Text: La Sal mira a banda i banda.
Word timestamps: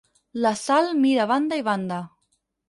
La 0.45 0.51
Sal 0.61 0.89
mira 1.03 1.27
a 1.27 1.31
banda 1.33 1.61
i 1.63 1.67
banda. 1.69 2.01